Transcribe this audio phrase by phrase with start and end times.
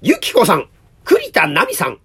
[0.00, 0.68] ゆきこさん、
[1.02, 1.98] 栗田なみさん、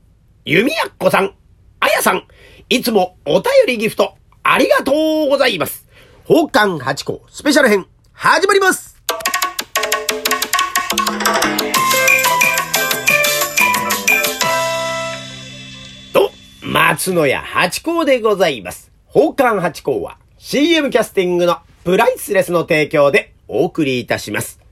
[0.45, 1.35] ゆみやっこさん、
[1.79, 2.23] あやさん、
[2.67, 4.91] いつもお便りギフト、ありがと
[5.27, 5.87] うございます。
[6.25, 8.99] 奉還八甲スペシャル編、始まります
[16.13, 16.31] と、
[16.63, 18.91] 松野屋八甲でございます。
[19.05, 24.62] 奉還八甲は CM キャスティングのプライスレスの提供でお送りいたします。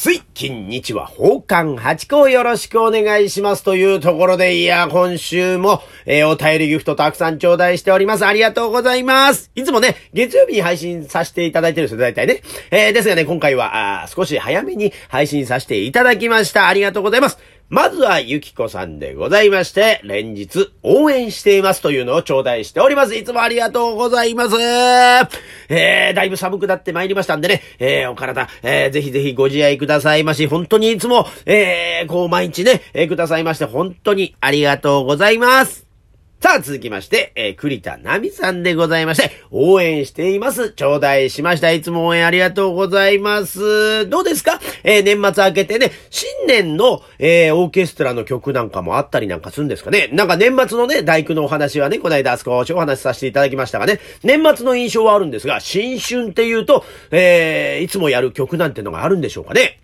[0.00, 8.24] 水金日は奉還八甲よろしくお願いしますというところで、いや、今週も、えーお便りギフトたくさん頂戴しております。
[8.24, 9.50] ありがとうございます。
[9.56, 12.42] いつもね、月曜日に配信させていただいてるんですよ、大体ね。
[12.70, 16.68] えーですがね、今回は、あ少し早めに配信させていただきました。
[16.68, 17.57] ありがとうございます。
[17.70, 23.14] まずは、ゆきこさんでございまして、連日応援していますというのを頂戴しております。
[23.14, 24.56] いつもありがとうございます。
[25.68, 35.87] えー、だいぶ寒くなってまいりましたんでね、えー、お体、えー、ぜひぜひご自愛くださいまし、本当にいつも、えー、こう毎日ね、えーくださいまして、本当にありがとうございます。
[36.40, 40.70] さあ、続きまして、えー、栗田奈美さんでございまして、応援しています。
[40.70, 41.72] 頂戴しました。
[41.72, 44.08] いつも応援ありがとうございます。
[44.08, 44.60] どうですか？
[44.84, 50.10] えー、年末明けてね、新年の、えー、オーケストラの曲なんかもあったりなんかするんですかね？
[50.12, 59.80] なんか年末のね、大工のお話はね、この間少しお話しさせていただきましたがね、年末の印象はあるんですが、新春っていうと、えー、いつもやる曲なんてのがあるんでしょうかね？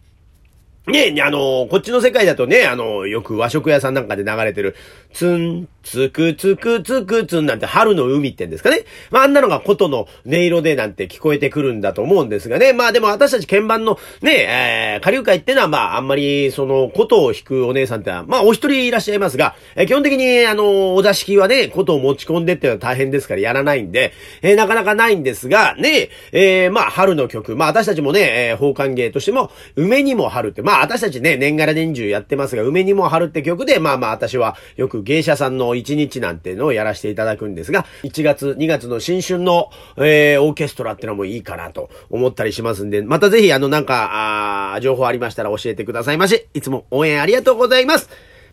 [0.87, 4.77] ねえ、あの、こっちの世界だとね、あの、よく和食屋さんなんかで流れてる、
[5.15, 8.85] つん、つくつくつくつんなんて春の海ってんですかね。
[9.11, 12.73] まあ、あんなのが琴の音色でなんて聞こえてくるんだと思うんですがね。
[12.73, 24.13] まあでも私たち鍵盤のね、えー、下流会ってのはまあ、あんまりその琴を弾くお姉さんってのは、まあお一人いらっしゃいますが、えー基本的にあの、お座敷はね、琴を持ち込んでっていうのは大変ですからやらないんで、
[24.43, 46.47] えーなかなかないんですが、ね、えーまあ春の曲、まあ私たちもね、えー、奉還芸としても、梅にも春って、まあ私たちね、年がら年中やってますが、梅にも春って曲で、まあまあ私はよく芸者さんの一日なんてのをやらせていただくんですが、1月、2月の新春の、えー、オーケストラってのもいいかなと思ったりしますんで、またぜひあのなんか、あ情報ありましたら教えてくださいまし。
[46.55, 48.09] いつも応援ありがとうございます。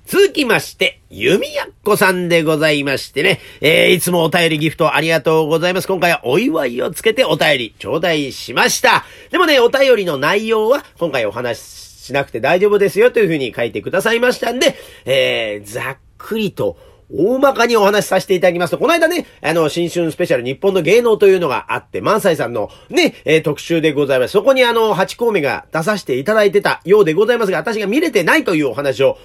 [0.06, 5.88] 続きまして、ゆみやっこさんでございましてね、えー、いつもお便りギフトありがとうございます。
[5.88, 9.06] 今回はお祝いをつけてお便り頂戴しました。
[9.30, 16.78] でもね、お便りの内容は今回お話ししなくて大丈夫ですよというふうに書いてくださいましたんで、えー、ざっくりと、
[17.14, 24.32] 大まかにお話しさせていただきますと、この間ね、あの、新春スペシャル日本の芸能というのがあって、万歳さんのね、えー特集でございます。
[24.32, 29.18] そこにあの、8項目が出させていただいてたようでございますが、私が見れてないというお話を、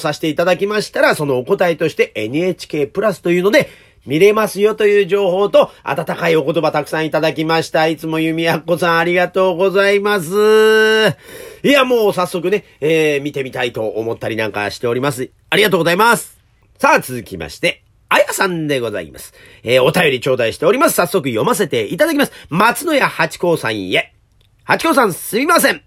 [0.00, 3.70] させていただきましたら、そのお答えとして NHK プラスというので、
[4.06, 7.86] 見れますよという情報と、温かいお言葉たくさんいただきました。
[7.88, 10.30] いつもゆみやっこさんありがとうございます。
[11.62, 15.30] いや、もう早速ね、えー、見てみたいと思ったりなんかしております。
[15.50, 16.37] ありがとうございます。
[16.78, 19.34] さあ、続きまして、あやさんでございます。
[19.64, 20.94] えー、お便り頂戴しております。
[20.94, 22.32] 早速読ませていただきます。
[22.50, 24.14] 松野屋八甲さんへ。
[24.62, 25.82] 八甲さんすみません。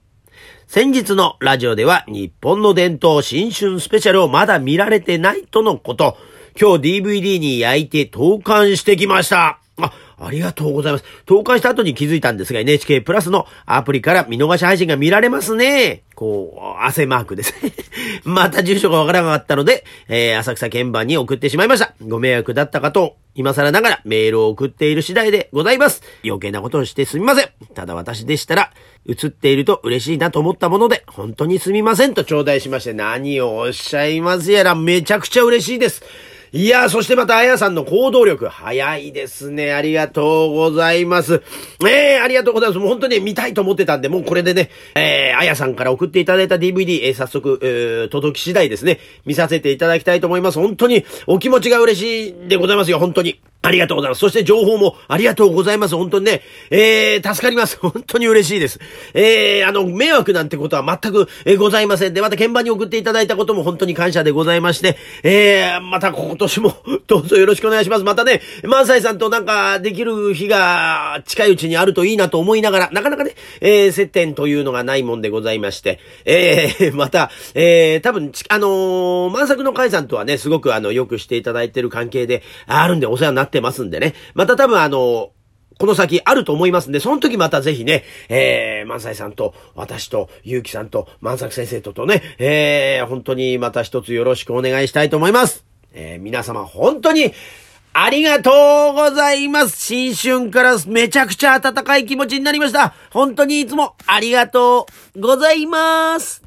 [0.68, 6.18] 先日のラジオでは日本の伝統新春スペシャルをまだ見られてないとのこと。
[6.60, 9.62] 今日 DVD に焼いて投函してきました。
[9.78, 9.94] あ、
[10.26, 11.06] ありがとうございます。
[11.26, 16.04] 投函した後に気づいたんですが NHK プラスのアプリから見逃し配信が見られますね。
[16.16, 17.74] こう、汗マークですね。
[18.24, 21.96] また住所がわからなかったので、えー、浅草鍵盤に送ってしまいました。
[22.08, 26.04] ご迷惑だったかと、今更ながらメールを送っている次第でございます。
[26.24, 27.50] 余計なことをしてすみません。
[27.74, 28.72] ただ私でしたら、
[29.08, 36.04] 映っていると嬉しいなと思ったもので、本当にすみませんと頂戴しまして、何をおっしゃいますやら、めちゃくちゃ嬉しいです。
[36.54, 39.72] いやー、そしてまた、あやさんの行動力、早いですね。
[39.72, 41.42] ありがとうございます。
[41.88, 42.80] えー、ありがとうございます。
[42.80, 50.60] もう本当に見たいと思ってたんで、もうこれでね、えー、あやさんから送っていただいた DVD、えー、早速、えー、届き次第ですね、見させていただきたいと思います。
[50.60, 53.40] 本当に、お気持ちが嬉しいでございますよ、本当に。
[53.62, 54.20] ありがとうございます。
[54.20, 55.96] そして情報もありがとうございます。
[55.96, 57.78] 本当にね、えー、助かります。
[57.82, 58.80] 本当に嬉しいです。
[59.14, 66.76] えー、あの、迷惑なんてことは全く、えーございませんで、また鍵盤に送っていただいたことも本当に感謝でございまして、えー、また今年も
[67.08, 68.04] どうぞよろしくお願いします。
[68.04, 85.32] またね、萬斎さんとなんかできる日が近いうちにあるといいなと思いながら、なかなかね、えー、接点というのがないもんでございまして、えー、 また、えー、多分、あのー、万作の会さんとはね、すごくあの、よくしていただいてる関係で、あるんでお世話になっててますんでね、また多分あの
[85.82, 95.66] この先あると思いますんで、その時またぜひね、えー、万歳さんと、私と、ゆうきさんと、万作先生ととね、えー、本当にまた一つよろしくお願いしたいと思います。
[95.92, 97.34] えー、皆様本当に、
[97.94, 99.84] ありがとうございます。
[99.84, 102.94] 新春からめちゃくちゃ温かい気持ちになりました。
[103.10, 106.44] 本当にいつもありがとうございます。